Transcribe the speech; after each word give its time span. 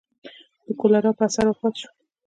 د 0.65 0.67
کولرا 0.79 1.11
په 1.17 1.23
اثر 1.27 1.45
وفات 1.49 1.73
شو. 1.79 1.89